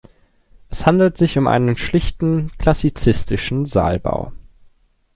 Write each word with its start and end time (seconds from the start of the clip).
Es 0.71 0.87
handelt 0.87 1.15
sich 1.19 1.37
um 1.37 1.45
einen 1.45 1.77
schlichten, 1.77 2.49
klassizistischen 2.57 3.67
Saalbau. 3.67 4.31